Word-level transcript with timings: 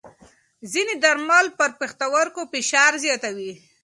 ځینې 0.71 0.93
درمل 1.03 1.45
پر 1.57 1.69
پښتورګو 1.79 2.41
فشار 2.51 2.91
زیاتوي. 3.03 3.53